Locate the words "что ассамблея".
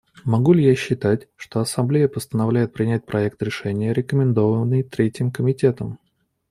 1.35-2.07